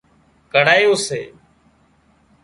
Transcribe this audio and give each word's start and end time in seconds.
ڪڙهايون 0.51 0.95
سي 1.05 1.21